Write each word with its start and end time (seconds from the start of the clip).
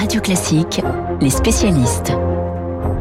Radio 0.00 0.22
Classique, 0.22 0.80
les 1.20 1.28
spécialistes. 1.28 2.10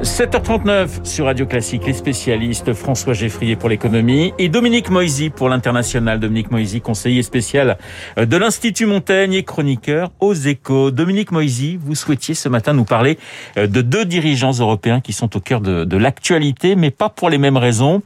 7h39 0.02 1.06
sur 1.06 1.28
Radio 1.28 1.46
Classique, 1.46 1.86
les 1.86 1.94
spécialistes 1.94 2.74
François 2.74 3.14
Geffrier 3.14 3.56
pour 3.56 3.70
l'économie 3.70 4.34
et 4.38 4.50
Dominique 4.50 4.90
Moisy 4.90 5.30
pour 5.30 5.48
l'international. 5.48 6.20
Dominique 6.20 6.52
Moisy, 6.52 6.82
conseiller 6.82 7.24
spécial 7.24 7.78
de 8.18 8.36
l'Institut 8.36 8.86
Montaigne 8.86 9.32
et 9.32 9.44
chroniqueur 9.44 10.12
aux 10.20 10.34
échos. 10.34 10.92
Dominique 10.92 11.32
Moisy, 11.32 11.80
vous 11.82 11.96
souhaitiez 11.96 12.36
ce 12.36 12.50
matin 12.50 12.74
nous 12.74 12.84
parler 12.84 13.18
de 13.56 13.82
deux 13.82 14.04
dirigeants 14.04 14.52
européens 14.52 15.00
qui 15.00 15.14
sont 15.14 15.38
au 15.38 15.40
cœur 15.40 15.62
de 15.62 15.98
l'actualité, 15.98 16.76
mais 16.76 16.92
pas 16.92 17.08
pour 17.08 17.30
les 17.30 17.38
mêmes 17.38 17.56
raisons. 17.56 18.02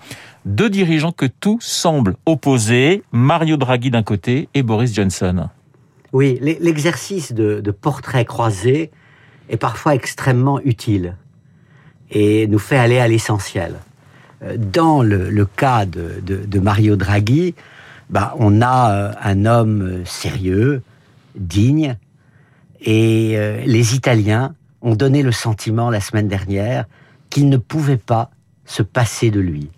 Deux 0.45 0.69
dirigeants 0.69 1.13
que 1.13 1.25
tout 1.25 1.57
semble 1.61 2.15
opposer, 2.27 3.01
Mario 3.11 3.57
Draghi 3.57 3.89
d'un 3.89 4.03
côté 4.03 4.49
et 4.53 4.61
Boris 4.61 4.93
Johnson. 4.93 5.49
Oui, 6.13 6.39
l'exercice 6.41 7.33
de, 7.33 7.59
de 7.59 7.71
portrait 7.71 8.23
croisé 8.23 8.91
est 9.49 9.57
parfois 9.57 9.95
extrêmement 9.95 10.59
utile 10.61 11.15
et 12.11 12.47
nous 12.47 12.59
fait 12.59 12.77
aller 12.77 12.99
à 12.99 13.07
l'essentiel. 13.07 13.79
Euh, 14.43 14.57
dans 14.57 15.01
le, 15.01 15.45
cas 15.45 15.85
de, 15.85 16.59
Mario 16.59 16.95
Draghi, 16.95 17.55
bah, 18.09 18.35
on 18.37 18.61
a 18.61 18.91
euh, 18.91 19.11
un 19.21 19.45
homme 19.45 20.05
sérieux, 20.05 20.81
digne, 21.35 21.97
et 22.81 23.33
euh, 23.35 23.63
les 23.65 23.95
Italiens 23.95 24.53
ont 24.81 24.95
donné 24.95 25.23
le 25.23 25.31
sentiment 25.31 25.89
la 25.89 26.01
semaine 26.01 26.27
dernière 26.27 26.85
qu'ils 27.29 27.49
ne 27.49 27.57
pouvaient 27.57 27.97
pas 27.97 28.29
se 28.65 28.83
passer 28.83 29.31
de 29.31 29.39
lui, 29.39 29.69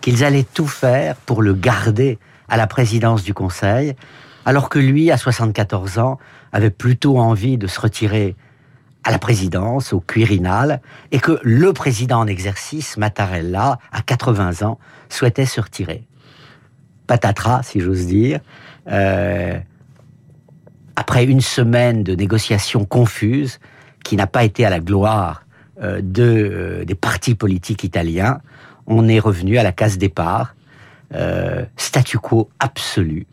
qu'ils 0.00 0.24
allaient 0.24 0.46
tout 0.54 0.66
faire 0.66 1.16
pour 1.16 1.42
le 1.42 1.54
garder 1.54 2.18
à 2.48 2.56
la 2.56 2.66
présidence 2.66 3.22
du 3.22 3.32
Conseil, 3.34 3.94
alors 4.44 4.68
que 4.68 4.78
lui, 4.78 5.10
à 5.10 5.16
74 5.16 5.98
ans, 5.98 6.18
avait 6.52 6.70
plutôt 6.70 7.18
envie 7.18 7.58
de 7.58 7.66
se 7.66 7.80
retirer 7.80 8.36
à 9.04 9.10
la 9.10 9.18
présidence, 9.18 9.92
au 9.92 10.00
Quirinal, 10.00 10.80
et 11.12 11.20
que 11.20 11.38
le 11.42 11.72
président 11.72 12.20
en 12.20 12.26
exercice, 12.26 12.96
Mattarella, 12.96 13.78
à 13.92 14.00
80 14.00 14.66
ans, 14.66 14.78
souhaitait 15.10 15.46
se 15.46 15.60
retirer. 15.60 16.04
Patatras, 17.06 17.64
si 17.64 17.80
j'ose 17.80 18.06
dire. 18.06 18.40
Euh, 18.90 19.58
après 20.96 21.24
une 21.24 21.42
semaine 21.42 22.02
de 22.02 22.14
négociations 22.14 22.84
confuses, 22.84 23.60
qui 24.04 24.16
n'a 24.16 24.26
pas 24.26 24.44
été 24.44 24.64
à 24.64 24.70
la 24.70 24.80
gloire 24.80 25.44
euh, 25.82 26.00
euh, 26.18 26.84
des 26.84 26.94
partis 26.94 27.34
politiques 27.34 27.84
italiens, 27.84 28.40
on 28.86 29.08
est 29.08 29.18
revenu 29.18 29.58
à 29.58 29.62
la 29.62 29.72
case 29.72 29.98
départ, 29.98 30.54
statu 31.76 32.18
quo 32.18 32.50
absolu. 32.58 33.26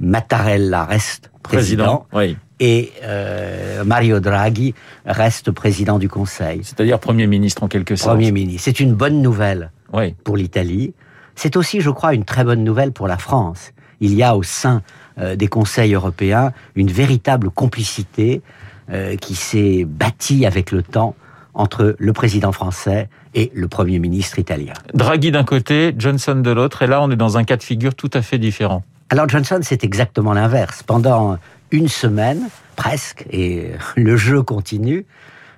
Mattarella 0.00 0.84
reste 0.84 1.30
président, 1.42 2.06
président 2.06 2.06
oui 2.12 2.36
et 2.60 2.92
euh, 3.02 3.84
Mario 3.84 4.20
Draghi 4.20 4.74
reste 5.04 5.50
président 5.50 5.98
du 5.98 6.08
Conseil. 6.08 6.60
C'est-à-dire 6.62 6.98
Premier 6.98 7.26
ministre 7.26 7.62
en 7.62 7.68
quelque 7.68 7.96
sorte. 7.96 8.14
Premier 8.14 8.32
ministre. 8.32 8.62
C'est 8.64 8.80
une 8.80 8.94
bonne 8.94 9.20
nouvelle 9.20 9.70
oui. 9.92 10.14
pour 10.24 10.36
l'Italie. 10.36 10.94
C'est 11.34 11.56
aussi, 11.56 11.80
je 11.80 11.90
crois, 11.90 12.14
une 12.14 12.24
très 12.24 12.44
bonne 12.44 12.64
nouvelle 12.64 12.92
pour 12.92 13.08
la 13.08 13.18
France. 13.18 13.72
Il 14.00 14.14
y 14.14 14.22
a 14.22 14.36
au 14.36 14.42
sein 14.42 14.82
euh, 15.18 15.36
des 15.36 15.48
conseils 15.48 15.94
européens 15.94 16.52
une 16.74 16.90
véritable 16.90 17.50
complicité 17.50 18.42
euh, 18.90 19.16
qui 19.16 19.34
s'est 19.34 19.84
bâtie 19.84 20.46
avec 20.46 20.70
le 20.70 20.82
temps 20.82 21.14
entre 21.52 21.96
le 21.98 22.12
président 22.12 22.52
français 22.52 23.08
et 23.34 23.50
le 23.54 23.68
Premier 23.68 23.98
ministre 23.98 24.38
italien. 24.38 24.74
Draghi 24.92 25.30
d'un 25.30 25.44
côté, 25.44 25.94
Johnson 25.96 26.36
de 26.36 26.50
l'autre, 26.50 26.82
et 26.82 26.86
là 26.86 27.02
on 27.02 27.10
est 27.10 27.16
dans 27.16 27.38
un 27.38 27.44
cas 27.44 27.56
de 27.56 27.62
figure 27.62 27.94
tout 27.94 28.10
à 28.12 28.20
fait 28.20 28.38
différent. 28.38 28.84
Alors 29.08 29.28
Johnson, 29.28 29.60
c'est 29.62 29.84
exactement 29.84 30.32
l'inverse. 30.32 30.82
Pendant 30.82 31.38
une 31.70 31.86
semaine, 31.86 32.48
presque, 32.74 33.24
et 33.30 33.70
le 33.96 34.16
jeu 34.16 34.42
continue, 34.42 35.06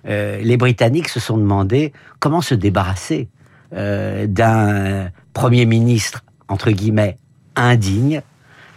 euh, 0.06 0.38
les 0.42 0.56
Britanniques 0.56 1.08
se 1.08 1.18
sont 1.18 1.38
demandé 1.38 1.92
comment 2.18 2.42
se 2.42 2.54
débarrasser 2.54 3.28
euh, 3.74 4.26
d'un 4.26 5.10
Premier 5.32 5.64
ministre, 5.64 6.24
entre 6.48 6.70
guillemets, 6.70 7.18
indigne, 7.56 8.22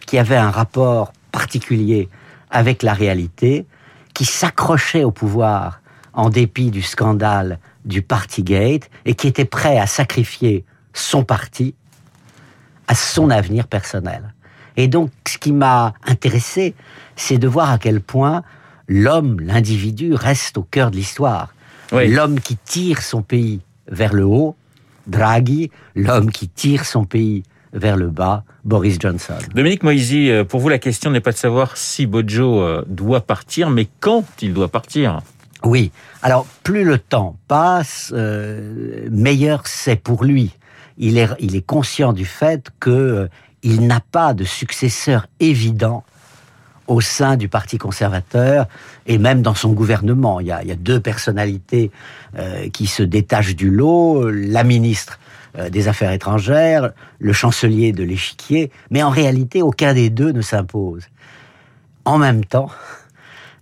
qui 0.06 0.18
avait 0.18 0.38
un 0.38 0.52
rapport 0.52 1.12
particulier 1.32 2.10
avec 2.50 2.82
la 2.82 2.94
réalité, 2.94 3.66
qui 4.14 4.26
s'accrochait 4.26 5.04
au 5.04 5.12
pouvoir 5.12 5.82
en 6.14 6.30
dépit 6.30 6.72
du 6.72 6.82
scandale 6.82 7.60
du 7.86 8.02
Partygate 8.02 8.90
et 9.06 9.16
qui 9.16 9.28
était 9.28 9.46
prêt 9.46 9.78
à 9.78 9.88
sacrifier 9.88 10.66
son 10.94 11.24
parti 11.24 11.76
à 12.88 12.96
son 12.96 13.30
avenir 13.30 13.68
personnel. 13.68 14.34
Et 14.78 14.88
donc, 14.88 15.12
ce 15.28 15.38
qui 15.38 15.52
m'a 15.52 15.94
intéressé, 16.06 16.76
c'est 17.16 17.38
de 17.38 17.48
voir 17.48 17.72
à 17.72 17.78
quel 17.78 18.02
point 18.02 18.44
l'homme, 18.88 19.40
l'individu, 19.40 20.14
reste 20.14 20.58
au 20.58 20.64
cœur 20.64 20.92
de 20.92 20.96
l'histoire. 20.96 21.54
Oui. 21.92 22.08
L'homme 22.08 22.40
qui 22.40 22.58
tire 22.58 23.02
son 23.02 23.22
pays 23.22 23.60
vers 23.88 24.14
le 24.14 24.26
haut, 24.26 24.56
Draghi, 25.08 25.72
l'homme 25.96 26.32
qui 26.32 26.48
tire 26.48 26.86
son 26.86 27.06
pays 27.06 27.44
vers 27.74 27.98
le 27.98 28.08
bas, 28.08 28.44
Boris 28.64 28.98
Johnson. 29.00 29.38
Dominique 29.56 29.84
Moisy, 29.84 30.30
pour 30.48 30.60
vous, 30.60 30.70
la 30.70 30.80
question 30.80 31.10
n'est 31.10 31.22
pas 31.22 31.32
de 31.32 31.38
savoir 31.38 31.78
si 31.78 32.06
Bojo 32.06 32.84
doit 32.88 33.22
partir, 33.22 33.70
mais 33.70 33.88
quand 34.00 34.26
il 34.42 34.54
doit 34.54 34.68
partir. 34.68 35.22
Oui. 35.64 35.92
Alors, 36.22 36.46
plus 36.64 36.84
le 36.84 36.98
temps 36.98 37.38
passe, 37.48 38.12
euh, 38.16 39.08
meilleur 39.12 39.68
c'est 39.68 39.96
pour 39.96 40.24
lui. 40.24 40.52
Il 40.98 41.18
est, 41.18 41.30
il 41.40 41.56
est 41.56 41.66
conscient 41.66 42.14
du 42.14 42.26
fait 42.26 42.70
que 42.80 42.90
euh, 42.90 43.28
il 43.64 43.88
n'a 43.88 44.00
pas 44.00 44.34
de 44.34 44.44
successeur 44.44 45.28
évident 45.40 46.04
au 46.88 47.00
sein 47.00 47.38
du 47.38 47.48
Parti 47.48 47.78
conservateur 47.78 48.68
et 49.06 49.18
même 49.18 49.42
dans 49.42 49.54
son 49.54 49.72
gouvernement. 49.72 50.40
Il 50.40 50.48
y 50.48 50.52
a, 50.52 50.64
deux 50.76 51.00
personnalités 51.00 51.92
euh, 52.38 52.70
qui 52.70 52.88
se 52.88 53.04
détachent 53.04 53.56
du 53.56 53.70
lot, 53.70 54.30
la 54.30 54.64
ministre 54.64 55.20
euh, 55.58 55.70
des 55.70 55.88
Affaires 55.88 56.12
étrangères, 56.12 56.92
le 57.20 57.34
chancelier 57.34 57.92
de 57.94 58.04
l'échiquier, 58.04 58.72
mais 58.90 59.04
en 59.04 59.10
réalité, 59.10 59.62
aucun 59.62 59.94
des 59.94 60.10
deux 60.10 60.32
ne 60.32 60.42
s'impose. 60.42 61.04
En 62.04 62.18
même 62.18 62.44
temps, 62.44 62.70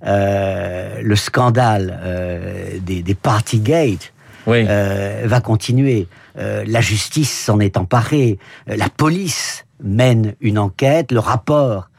euh, 0.05 1.01
le 1.03 1.15
scandale 1.15 2.79
des, 2.81 3.03
des 3.03 3.15
Partygate 3.15 4.13
euh, 4.47 5.23
va 5.25 5.41
continuer. 5.41 6.07
Euh, 6.37 6.63
la 6.67 6.81
justice 6.81 7.31
s'en 7.31 7.59
est 7.59 7.77
emparée, 7.77 8.39
la 8.67 8.89
police 8.89 9.65
mène 9.83 10.35
une 10.41 10.57
enquête, 10.57 11.11
le 11.11 11.19
rapport 11.19 11.89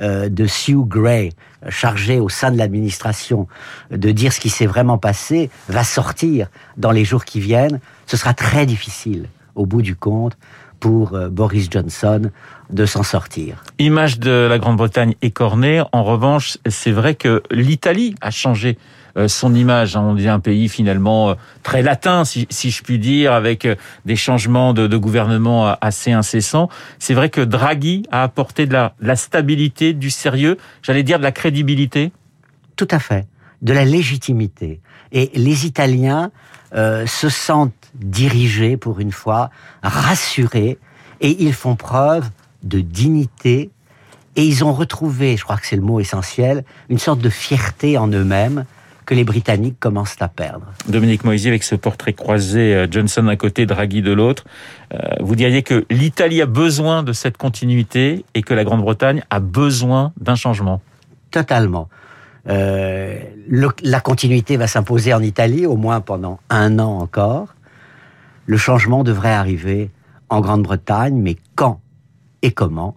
euh, 0.00 0.28
de 0.28 0.46
Sue 0.46 0.84
Gray, 0.84 1.32
chargé 1.68 2.20
au 2.20 2.28
sein 2.28 2.50
de 2.50 2.58
l'administration 2.58 3.48
de 3.90 4.10
dire 4.12 4.32
ce 4.32 4.40
qui 4.40 4.50
s'est 4.50 4.66
vraiment 4.66 4.98
passé, 4.98 5.50
va 5.68 5.84
sortir 5.84 6.48
dans 6.76 6.92
les 6.92 7.04
jours 7.04 7.24
qui 7.24 7.40
viennent. 7.40 7.80
Ce 8.06 8.16
sera 8.16 8.34
très 8.34 8.64
difficile, 8.64 9.28
au 9.54 9.66
bout 9.66 9.82
du 9.82 9.96
compte, 9.96 10.36
pour 10.80 11.14
euh, 11.14 11.28
Boris 11.28 11.68
Johnson 11.70 12.30
de 12.70 12.86
s'en 12.86 13.02
sortir. 13.02 13.62
Image 13.78 14.18
de 14.18 14.46
la 14.48 14.58
Grande-Bretagne 14.58 15.14
écornée. 15.22 15.82
En 15.92 16.04
revanche, 16.04 16.58
c'est 16.68 16.90
vrai 16.90 17.14
que 17.14 17.42
l'Italie 17.50 18.14
a 18.20 18.30
changé 18.30 18.78
euh, 19.16 19.28
son 19.28 19.54
image. 19.54 19.96
On 19.96 20.14
dit 20.14 20.28
un 20.28 20.40
pays 20.40 20.68
finalement 20.68 21.30
euh, 21.30 21.34
très 21.62 21.82
latin, 21.82 22.24
si, 22.24 22.46
si 22.50 22.70
je 22.70 22.82
puis 22.82 22.98
dire, 22.98 23.32
avec 23.32 23.66
des 24.04 24.16
changements 24.16 24.74
de, 24.74 24.86
de 24.86 24.96
gouvernement 24.96 25.74
assez 25.80 26.12
incessants. 26.12 26.68
C'est 26.98 27.14
vrai 27.14 27.30
que 27.30 27.40
Draghi 27.40 28.02
a 28.10 28.22
apporté 28.22 28.66
de 28.66 28.72
la, 28.72 28.94
de 29.00 29.06
la 29.06 29.16
stabilité, 29.16 29.92
du 29.92 30.10
sérieux, 30.10 30.58
j'allais 30.82 31.02
dire 31.02 31.18
de 31.18 31.24
la 31.24 31.32
crédibilité. 31.32 32.12
Tout 32.76 32.88
à 32.90 32.98
fait, 32.98 33.26
de 33.62 33.72
la 33.72 33.84
légitimité. 33.84 34.80
Et 35.10 35.30
les 35.34 35.66
Italiens 35.66 36.30
euh, 36.74 37.06
se 37.06 37.28
sentent 37.28 37.72
dirigés 38.00 38.76
pour 38.76 39.00
une 39.00 39.12
fois, 39.12 39.50
rassurés, 39.82 40.78
et 41.20 41.42
ils 41.42 41.52
font 41.52 41.76
preuve 41.76 42.28
de 42.62 42.80
dignité, 42.80 43.70
et 44.36 44.44
ils 44.44 44.64
ont 44.64 44.72
retrouvé, 44.72 45.36
je 45.36 45.44
crois 45.44 45.56
que 45.56 45.66
c'est 45.66 45.76
le 45.76 45.82
mot 45.82 46.00
essentiel, 46.00 46.64
une 46.88 46.98
sorte 46.98 47.20
de 47.20 47.30
fierté 47.30 47.98
en 47.98 48.08
eux-mêmes 48.08 48.64
que 49.08 49.14
les 49.14 49.24
Britanniques 49.24 49.80
commencent 49.80 50.20
à 50.20 50.28
perdre. 50.28 50.66
Dominique 50.86 51.24
Moisy, 51.24 51.48
avec 51.48 51.64
ce 51.64 51.74
portrait 51.74 52.12
croisé, 52.12 52.86
Johnson 52.90 53.22
d'un 53.22 53.36
côté, 53.36 53.64
Draghi 53.64 54.02
de 54.02 54.12
l'autre, 54.12 54.44
euh, 54.92 54.98
vous 55.20 55.34
diriez 55.34 55.62
que 55.62 55.86
l'Italie 55.88 56.42
a 56.42 56.46
besoin 56.46 57.02
de 57.02 57.14
cette 57.14 57.38
continuité 57.38 58.26
et 58.34 58.42
que 58.42 58.52
la 58.52 58.64
Grande-Bretagne 58.64 59.22
a 59.30 59.40
besoin 59.40 60.12
d'un 60.20 60.34
changement 60.34 60.82
Totalement. 61.30 61.88
Euh, 62.48 63.18
le, 63.48 63.68
la 63.82 64.00
continuité 64.00 64.58
va 64.58 64.66
s'imposer 64.66 65.14
en 65.14 65.22
Italie, 65.22 65.64
au 65.64 65.76
moins 65.76 66.02
pendant 66.02 66.38
un 66.50 66.78
an 66.78 66.98
encore. 66.98 67.54
Le 68.48 68.56
changement 68.56 69.04
devrait 69.04 69.34
arriver 69.34 69.90
en 70.30 70.40
Grande-Bretagne, 70.40 71.20
mais 71.20 71.36
quand 71.54 71.82
et 72.40 72.50
comment 72.50 72.96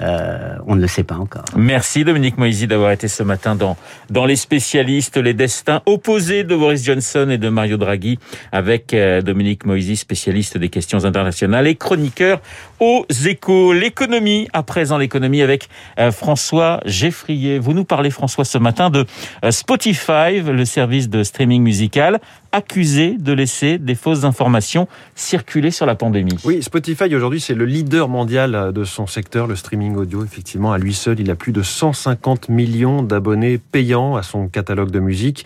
euh, 0.00 0.56
on 0.66 0.76
ne 0.76 0.80
le 0.80 0.86
sait 0.86 1.02
pas 1.02 1.16
encore. 1.16 1.44
Merci 1.56 2.04
Dominique 2.04 2.38
Moisy 2.38 2.68
d'avoir 2.68 2.92
été 2.92 3.08
ce 3.08 3.24
matin 3.24 3.56
dans, 3.56 3.76
dans 4.10 4.26
Les 4.26 4.36
spécialistes, 4.36 5.16
les 5.16 5.34
destins 5.34 5.82
opposés 5.86 6.44
de 6.44 6.54
Boris 6.54 6.84
Johnson 6.84 7.28
et 7.30 7.38
de 7.38 7.48
Mario 7.48 7.76
Draghi 7.76 8.18
avec 8.52 8.94
euh, 8.94 9.22
Dominique 9.22 9.66
Moisy, 9.66 9.96
spécialiste 9.96 10.56
des 10.56 10.68
questions 10.68 11.04
internationales 11.04 11.66
et 11.66 11.74
chroniqueur 11.74 12.40
aux 12.78 13.06
échos. 13.26 13.72
L'économie, 13.72 14.48
à 14.52 14.62
présent 14.62 14.98
l'économie 14.98 15.42
avec 15.42 15.68
euh, 15.98 16.12
François 16.12 16.80
Geffrier. 16.84 17.58
Vous 17.58 17.72
nous 17.72 17.84
parlez 17.84 18.10
François 18.10 18.44
ce 18.44 18.58
matin 18.58 18.90
de 18.90 19.04
Spotify, 19.50 20.40
le 20.44 20.64
service 20.64 21.08
de 21.08 21.24
streaming 21.24 21.62
musical 21.62 22.20
accusé 22.52 23.16
de 23.18 23.32
laisser 23.32 23.78
des 23.78 23.94
fausses 23.94 24.24
informations 24.24 24.88
circuler 25.14 25.70
sur 25.70 25.86
la 25.86 25.94
pandémie. 25.94 26.36
Oui, 26.44 26.62
Spotify 26.62 27.14
aujourd'hui 27.14 27.40
c'est 27.40 27.54
le 27.54 27.64
leader 27.64 28.08
mondial 28.08 28.72
de 28.72 28.84
son 28.84 29.06
secteur, 29.06 29.46
le 29.46 29.56
streaming 29.56 29.96
audio. 29.96 30.24
Effectivement, 30.24 30.72
à 30.72 30.78
lui 30.78 30.94
seul, 30.94 31.20
il 31.20 31.30
a 31.30 31.34
plus 31.34 31.52
de 31.52 31.62
150 31.62 32.48
millions 32.48 33.02
d'abonnés 33.02 33.58
payants 33.58 34.16
à 34.16 34.22
son 34.22 34.48
catalogue 34.48 34.90
de 34.90 35.00
musique. 35.00 35.44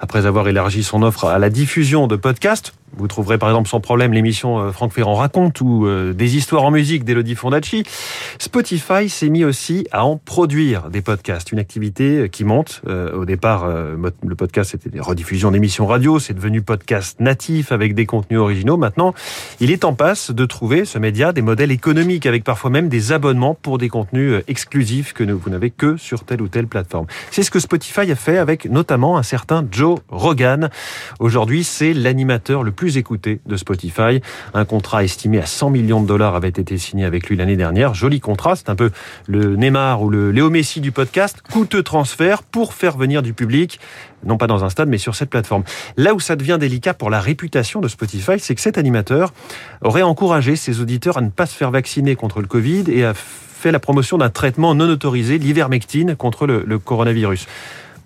Après 0.00 0.26
avoir 0.26 0.48
élargi 0.48 0.82
son 0.82 1.02
offre 1.02 1.26
à 1.26 1.38
la 1.38 1.50
diffusion 1.50 2.06
de 2.06 2.16
podcasts, 2.16 2.74
vous 2.96 3.08
trouverez 3.08 3.38
par 3.38 3.48
exemple 3.48 3.68
sans 3.68 3.80
problème 3.80 4.12
l'émission 4.12 4.58
euh, 4.58 4.72
Franck 4.72 4.92
Ferrand 4.92 5.14
raconte 5.14 5.60
ou 5.60 5.86
euh, 5.86 6.12
des 6.12 6.36
histoires 6.36 6.64
en 6.64 6.70
musique 6.70 7.04
d'Elodie 7.04 7.34
Fondacci. 7.34 7.84
Spotify 8.38 9.08
s'est 9.08 9.28
mis 9.28 9.44
aussi 9.44 9.86
à 9.92 10.04
en 10.04 10.16
produire 10.16 10.90
des 10.90 11.00
podcasts, 11.00 11.52
une 11.52 11.58
activité 11.58 12.18
euh, 12.18 12.28
qui 12.28 12.44
monte. 12.44 12.82
Au 12.86 13.24
départ, 13.24 13.66
le 13.66 14.34
podcast 14.34 14.72
c'était 14.72 14.90
des 14.90 15.00
rediffusions 15.00 15.50
d'émissions 15.50 15.86
radio, 15.86 16.18
c'est 16.18 16.34
devenu 16.34 16.62
podcast 16.62 17.20
natif 17.20 17.72
avec 17.72 17.94
des 17.94 18.06
contenus 18.06 18.38
originaux. 18.38 18.76
Maintenant, 18.76 19.14
il 19.60 19.70
est 19.70 19.84
en 19.84 19.94
passe 19.94 20.30
de 20.30 20.44
trouver 20.44 20.84
ce 20.84 20.98
média 20.98 21.32
des 21.32 21.42
modèles 21.42 21.70
économiques 21.70 22.26
avec 22.26 22.44
parfois 22.44 22.70
même 22.70 22.88
des 22.88 23.12
abonnements 23.12 23.54
pour 23.54 23.78
des 23.78 23.88
contenus 23.88 24.42
exclusifs 24.48 25.12
que 25.12 25.24
vous 25.24 25.50
n'avez 25.50 25.70
que 25.70 25.96
sur 25.96 26.24
telle 26.24 26.42
ou 26.42 26.48
telle 26.48 26.66
plateforme. 26.66 27.06
C'est 27.30 27.42
ce 27.42 27.50
que 27.50 27.60
Spotify 27.60 28.10
a 28.10 28.16
fait 28.16 28.38
avec 28.38 28.66
notamment 28.66 29.16
un 29.16 29.22
certain 29.22 29.66
Joe 29.70 30.00
Rogan. 30.08 30.70
Aujourd'hui, 31.18 31.64
c'est 31.64 31.94
l'animateur 31.94 32.62
le 32.62 32.72
plus 32.72 32.81
plus 32.82 32.98
de 33.46 33.56
Spotify. 33.56 34.20
Un 34.54 34.64
contrat 34.64 35.04
estimé 35.04 35.38
à 35.38 35.46
100 35.46 35.70
millions 35.70 36.02
de 36.02 36.08
dollars 36.08 36.34
avait 36.34 36.48
été 36.48 36.78
signé 36.78 37.04
avec 37.04 37.28
lui 37.28 37.36
l'année 37.36 37.54
dernière. 37.54 37.94
Joli 37.94 38.18
contrat, 38.18 38.56
c'est 38.56 38.70
un 38.70 38.74
peu 38.74 38.90
le 39.28 39.54
Neymar 39.54 40.02
ou 40.02 40.10
le 40.10 40.32
Léo 40.32 40.50
Messi 40.50 40.80
du 40.80 40.90
podcast. 40.90 41.42
Coûteux 41.48 41.84
transfert 41.84 42.42
pour 42.42 42.74
faire 42.74 42.96
venir 42.96 43.22
du 43.22 43.34
public 43.34 43.78
non 44.24 44.36
pas 44.36 44.48
dans 44.48 44.64
un 44.64 44.68
stade, 44.68 44.88
mais 44.88 44.98
sur 44.98 45.14
cette 45.14 45.30
plateforme. 45.30 45.62
Là 45.96 46.12
où 46.12 46.18
ça 46.18 46.34
devient 46.34 46.56
délicat 46.58 46.94
pour 46.94 47.08
la 47.08 47.20
réputation 47.20 47.80
de 47.80 47.86
Spotify, 47.86 48.38
c'est 48.38 48.56
que 48.56 48.60
cet 48.60 48.78
animateur 48.78 49.32
aurait 49.80 50.02
encouragé 50.02 50.56
ses 50.56 50.80
auditeurs 50.80 51.18
à 51.18 51.20
ne 51.20 51.30
pas 51.30 51.46
se 51.46 51.54
faire 51.54 51.70
vacciner 51.70 52.16
contre 52.16 52.40
le 52.40 52.48
Covid 52.48 52.84
et 52.88 53.04
a 53.04 53.14
fait 53.14 53.70
la 53.70 53.80
promotion 53.80 54.18
d'un 54.18 54.30
traitement 54.30 54.74
non 54.74 54.88
autorisé, 54.88 55.38
l'ivermectine, 55.38 56.16
contre 56.16 56.46
le, 56.46 56.64
le 56.66 56.78
coronavirus. 56.80 57.46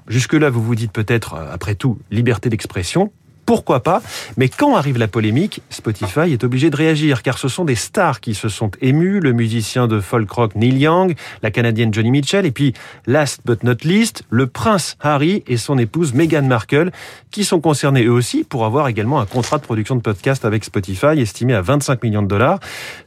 Jusque-là, 0.07 0.51
vous 0.51 0.63
vous 0.63 0.75
dites 0.75 0.93
peut-être, 0.93 1.35
après 1.35 1.75
tout, 1.75 1.99
liberté 2.11 2.51
d'expression 2.51 3.11
pourquoi 3.47 3.83
pas 3.83 4.03
Mais 4.37 4.49
quand 4.49 4.77
arrive 4.77 4.99
la 4.99 5.09
polémique, 5.09 5.63
Spotify 5.71 6.33
est 6.33 6.45
obligé 6.45 6.69
de 6.69 6.77
réagir, 6.77 7.23
car 7.23 7.39
ce 7.39 7.49
sont 7.49 7.65
des 7.65 7.77
stars 7.77 8.21
qui 8.21 8.35
se 8.35 8.49
sont 8.49 8.73
émus, 8.81 9.21
le 9.21 9.33
musicien 9.33 9.87
de 9.87 10.01
folk 10.01 10.31
rock 10.31 10.57
Neil 10.57 10.77
Young, 10.77 11.15
la 11.43 11.53
canadienne 11.53 11.95
Johnny 11.95 12.11
Mitchell, 12.11 12.45
et 12.45 12.51
puis, 12.51 12.75
last 13.07 13.41
but 13.45 13.63
not 13.63 13.77
least, 13.85 14.25
le 14.31 14.49
prince 14.49 14.97
Harry 15.01 15.45
et 15.47 15.57
son 15.57 15.79
épouse 15.79 16.13
Meghan 16.13 16.43
Markle, 16.43 16.91
qui 17.31 17.45
sont 17.45 17.61
concernés 17.61 18.05
eux 18.05 18.13
aussi 18.13 18.43
pour 18.45 18.65
avoir 18.65 18.89
également 18.89 19.21
un 19.21 19.27
contrat 19.27 19.59
de 19.59 19.63
production 19.63 19.95
de 19.95 20.01
podcast 20.01 20.45
avec 20.45 20.65
Spotify, 20.65 21.19
estimé 21.19 21.55
à 21.55 21.61
25 21.61 22.03
millions 22.03 22.23
de 22.23 22.29
dollars. 22.29 22.59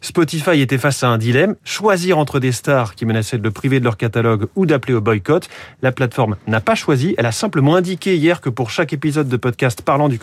Spotify 0.01 0.61
était 0.61 0.77
face 0.77 1.03
à 1.03 1.09
un 1.09 1.17
dilemme, 1.17 1.55
choisir 1.65 2.17
entre 2.17 2.39
des 2.39 2.53
stars 2.53 2.95
qui 2.95 3.05
menaçaient 3.05 3.37
de 3.37 3.43
le 3.43 3.51
priver 3.51 3.79
de 3.79 3.83
leur 3.83 3.97
catalogue 3.97 4.47
ou 4.55 4.65
d'appeler 4.65 4.93
au 4.93 5.01
boycott. 5.01 5.49
La 5.81 5.91
plateforme 5.91 6.37
n'a 6.47 6.61
pas 6.61 6.75
choisi, 6.75 7.15
elle 7.17 7.25
a 7.25 7.31
simplement 7.33 7.75
indiqué 7.75 8.15
hier 8.15 8.39
que 8.39 8.49
pour 8.49 8.69
chaque 8.69 8.93
épisode 8.93 9.27
de 9.27 9.37
podcast 9.37 9.81
parlant 9.81 10.07
du 10.07 10.17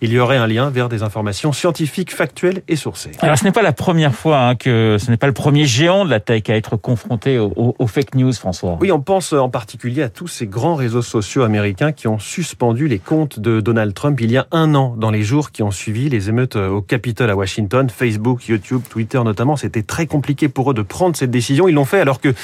il 0.00 0.12
y 0.12 0.18
aurait 0.18 0.36
un 0.36 0.46
lien 0.46 0.70
vers 0.70 0.88
des 0.88 1.02
informations 1.02 1.52
scientifiques, 1.52 2.14
factuelles 2.14 2.62
et 2.68 2.76
sourcées. 2.76 3.12
Alors 3.20 3.38
ce 3.38 3.44
n'est 3.44 3.52
pas 3.52 3.62
la 3.62 3.72
première 3.72 4.14
fois 4.14 4.40
hein, 4.40 4.54
que 4.54 4.96
ce 4.98 5.10
n'est 5.10 5.16
pas 5.16 5.26
le 5.26 5.32
premier 5.32 5.66
géant 5.66 6.04
de 6.04 6.10
la 6.10 6.20
tech 6.20 6.42
à 6.48 6.56
être 6.56 6.76
confronté 6.76 7.38
aux, 7.38 7.86
fake 7.86 8.14
news, 8.14 8.32
François. 8.32 8.78
Oui, 8.80 8.92
on 8.92 9.00
pense 9.00 9.32
en 9.32 9.48
particulier 9.48 10.02
à 10.02 10.08
tous 10.08 10.28
ces 10.28 10.46
grands 10.46 10.74
réseaux 10.74 11.02
sociaux 11.02 11.42
américains 11.42 11.92
qui 11.92 12.08
ont 12.08 12.18
suspendu 12.18 12.88
les 12.88 12.98
comptes 12.98 13.40
de 13.40 13.60
Donald 13.60 13.94
Trump 13.94 14.20
il 14.20 14.30
y 14.30 14.36
a 14.36 14.46
un 14.52 14.74
an, 14.74 14.94
dans 14.96 15.10
les 15.10 15.22
jours 15.22 15.50
qui 15.50 15.62
ont 15.62 15.70
suivi 15.70 16.08
les 16.08 16.28
émeutes 16.28 16.56
au 16.56 16.82
Capitole 16.82 17.30
à 17.30 17.36
Washington, 17.36 17.88
Facebook, 17.90 18.46
YouTube, 18.46 18.82
Twitter 18.88 19.20
notamment. 19.24 19.56
C'était 19.56 19.82
très 19.82 20.06
compliqué 20.06 20.48
pour 20.48 20.70
eux 20.70 20.74
de 20.74 20.82
prendre 20.82 21.16
cette 21.16 21.30
décision. 21.30 21.68
Ils 21.68 21.74
l'ont 21.74 21.84
fait 21.84 22.00
alors 22.00 22.20
que 22.20 22.34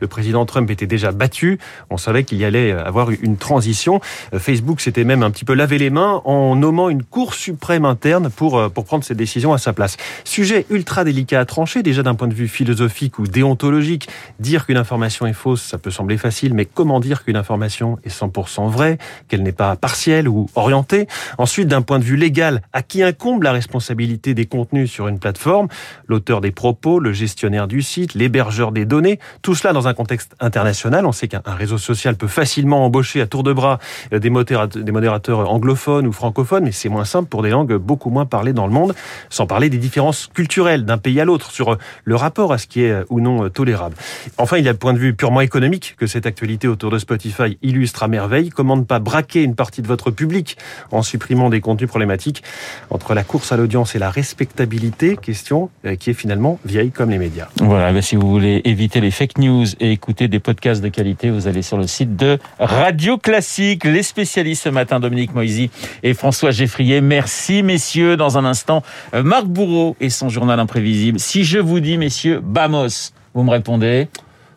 le 0.00 0.06
président 0.06 0.44
Trump 0.46 0.70
était 0.70 0.86
déjà 0.86 1.12
battu. 1.12 1.58
On 1.90 1.96
savait 1.96 2.24
qu'il 2.24 2.38
y 2.38 2.44
allait 2.44 2.72
avoir 2.72 3.10
une 3.10 3.36
transition. 3.36 4.00
Facebook 4.36 4.80
s'était 4.80 5.04
même 5.04 5.22
un 5.22 5.30
petit 5.30 5.44
peu 5.44 5.54
lavé 5.54 5.78
les 5.78 5.90
mains 5.90 6.22
en 6.24 6.53
nommant 6.56 6.88
une 6.88 7.02
Cour 7.02 7.34
suprême 7.34 7.84
interne 7.84 8.30
pour, 8.30 8.58
euh, 8.58 8.68
pour 8.68 8.84
prendre 8.84 9.04
cette 9.04 9.16
décision 9.16 9.52
à 9.52 9.58
sa 9.58 9.72
place. 9.72 9.96
Sujet 10.24 10.66
ultra 10.70 11.04
délicat 11.04 11.40
à 11.40 11.44
trancher, 11.44 11.82
déjà 11.82 12.02
d'un 12.02 12.14
point 12.14 12.28
de 12.28 12.34
vue 12.34 12.48
philosophique 12.48 13.18
ou 13.18 13.26
déontologique. 13.26 14.08
Dire 14.40 14.66
qu'une 14.66 14.76
information 14.76 15.26
est 15.26 15.32
fausse, 15.32 15.62
ça 15.62 15.78
peut 15.78 15.90
sembler 15.90 16.18
facile, 16.18 16.54
mais 16.54 16.64
comment 16.64 17.00
dire 17.00 17.24
qu'une 17.24 17.36
information 17.36 17.98
est 18.04 18.08
100% 18.08 18.68
vraie, 18.68 18.98
qu'elle 19.28 19.42
n'est 19.42 19.52
pas 19.52 19.76
partielle 19.76 20.28
ou 20.28 20.48
orientée? 20.54 21.06
Ensuite, 21.38 21.68
d'un 21.68 21.82
point 21.82 21.98
de 21.98 22.04
vue 22.04 22.16
légal, 22.16 22.62
à 22.72 22.82
qui 22.82 23.02
incombe 23.02 23.42
la 23.42 23.52
responsabilité 23.52 24.34
des 24.34 24.46
contenus 24.46 24.90
sur 24.90 25.08
une 25.08 25.18
plateforme? 25.18 25.68
L'auteur 26.06 26.40
des 26.40 26.50
propos, 26.50 27.00
le 27.00 27.12
gestionnaire 27.12 27.68
du 27.68 27.82
site, 27.82 28.14
l'hébergeur 28.14 28.72
des 28.72 28.84
données, 28.84 29.18
tout 29.42 29.54
cela 29.54 29.72
dans 29.72 29.88
un 29.88 29.94
contexte 29.94 30.34
international. 30.40 31.06
On 31.06 31.12
sait 31.12 31.28
qu'un 31.28 31.42
réseau 31.46 31.78
social 31.78 32.16
peut 32.16 32.28
facilement 32.28 32.84
embaucher 32.84 33.20
à 33.20 33.26
tour 33.26 33.42
de 33.42 33.52
bras 33.52 33.78
euh, 34.12 34.18
des 34.18 34.30
modérateurs 34.30 35.50
anglophones 35.50 36.06
ou 36.06 36.12
francophones 36.12 36.43
mais 36.60 36.72
c'est 36.72 36.88
moins 36.88 37.04
simple 37.04 37.28
pour 37.28 37.42
des 37.42 37.50
langues 37.50 37.74
beaucoup 37.74 38.10
moins 38.10 38.26
parlées 38.26 38.52
dans 38.52 38.66
le 38.66 38.72
monde, 38.72 38.94
sans 39.30 39.46
parler 39.46 39.70
des 39.70 39.78
différences 39.78 40.28
culturelles 40.32 40.84
d'un 40.84 40.98
pays 40.98 41.20
à 41.20 41.24
l'autre 41.24 41.50
sur 41.50 41.72
euh, 41.72 41.78
le 42.04 42.16
rapport 42.16 42.52
à 42.52 42.58
ce 42.58 42.66
qui 42.66 42.82
est 42.82 42.90
euh, 42.90 43.04
ou 43.10 43.20
non 43.20 43.44
euh, 43.44 43.48
tolérable. 43.48 43.96
Enfin, 44.38 44.58
il 44.58 44.64
y 44.64 44.68
a 44.68 44.72
le 44.72 44.78
point 44.78 44.92
de 44.92 44.98
vue 44.98 45.14
purement 45.14 45.40
économique 45.40 45.96
que 45.98 46.06
cette 46.06 46.26
actualité 46.26 46.68
autour 46.68 46.90
de 46.90 46.98
Spotify 46.98 47.58
illustre 47.62 48.02
à 48.02 48.08
merveille. 48.08 48.50
Comment 48.50 48.76
ne 48.76 48.82
pas 48.82 48.98
braquer 48.98 49.42
une 49.42 49.54
partie 49.54 49.82
de 49.82 49.86
votre 49.86 50.10
public 50.10 50.56
en 50.90 51.02
supprimant 51.02 51.50
des 51.50 51.60
contenus 51.60 51.88
problématiques 51.88 52.42
entre 52.90 53.14
la 53.14 53.24
course 53.24 53.52
à 53.52 53.56
l'audience 53.56 53.94
et 53.94 53.98
la 53.98 54.10
respectabilité, 54.10 55.16
question 55.16 55.70
qui 55.98 56.10
est 56.10 56.14
finalement 56.14 56.58
vieille 56.64 56.90
comme 56.90 57.10
les 57.10 57.18
médias. 57.18 57.48
Voilà, 57.60 57.92
ben 57.92 58.02
si 58.02 58.16
vous 58.16 58.28
voulez 58.28 58.62
éviter 58.64 59.00
les 59.00 59.10
fake 59.10 59.38
news 59.38 59.66
et 59.80 59.92
écouter 59.92 60.28
des 60.28 60.40
podcasts 60.40 60.82
de 60.82 60.88
qualité, 60.88 61.30
vous 61.30 61.46
allez 61.46 61.62
sur 61.62 61.76
le 61.76 61.86
site 61.86 62.16
de 62.16 62.38
Radio 62.58 63.18
Classique. 63.18 63.84
Les 63.84 64.02
spécialistes 64.02 64.64
ce 64.64 64.68
matin, 64.68 65.00
Dominique 65.00 65.34
Moisy 65.34 65.70
et 66.02 66.14
François 66.14 66.33
François 66.34 66.50
Geffrier. 66.50 67.00
Merci, 67.00 67.62
messieurs. 67.62 68.16
Dans 68.16 68.38
un 68.38 68.44
instant, 68.44 68.82
euh, 69.14 69.22
Marc 69.22 69.44
Bourreau 69.44 69.96
et 70.00 70.10
son 70.10 70.28
journal 70.28 70.58
imprévisible. 70.58 71.20
Si 71.20 71.44
je 71.44 71.60
vous 71.60 71.78
dis, 71.78 71.96
messieurs, 71.96 72.40
Bamos, 72.42 73.12
vous 73.34 73.44
me 73.44 73.50
répondez? 73.50 74.08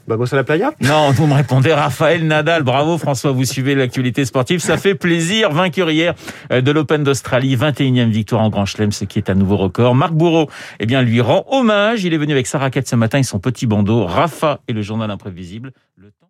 Bamos 0.07 0.25
à 0.33 0.37
la 0.37 0.43
playa? 0.43 0.71
Non, 0.81 1.11
vous 1.11 1.27
me 1.27 1.35
répondez 1.35 1.71
Raphaël 1.71 2.25
Nadal. 2.25 2.63
Bravo 2.63 2.97
François, 2.97 3.31
vous 3.31 3.45
suivez 3.45 3.75
l'actualité 3.75 4.25
sportive. 4.25 4.59
Ça 4.59 4.77
fait 4.77 4.95
plaisir. 4.95 5.51
Vainqueur 5.51 5.91
hier 5.91 6.15
euh, 6.51 6.61
de 6.61 6.71
l'Open 6.71 7.03
d'Australie, 7.03 7.55
21e 7.55 8.09
victoire 8.09 8.41
en 8.41 8.49
Grand 8.49 8.65
Chelem, 8.65 8.91
ce 8.91 9.05
qui 9.05 9.19
est 9.19 9.29
un 9.29 9.35
nouveau 9.35 9.57
record. 9.57 9.93
Marc 9.93 10.13
Bourreau, 10.13 10.49
eh 10.79 10.87
bien, 10.87 11.03
lui 11.03 11.21
rend 11.21 11.45
hommage. 11.51 12.03
Il 12.03 12.11
est 12.11 12.17
venu 12.17 12.31
avec 12.33 12.47
sa 12.47 12.57
raquette 12.57 12.87
ce 12.87 12.95
matin 12.95 13.19
et 13.19 13.23
son 13.23 13.37
petit 13.37 13.67
bandeau. 13.67 14.03
Rafa 14.03 14.61
et 14.67 14.73
le 14.73 14.81
journal 14.81 15.11
imprévisible. 15.11 15.73
Le 15.95 16.09
temps 16.09 16.26